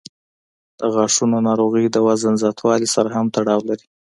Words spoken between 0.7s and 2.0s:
د غاښونو ناروغۍ د